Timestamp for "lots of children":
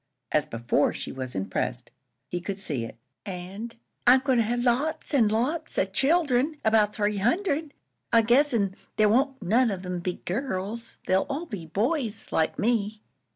5.27-6.57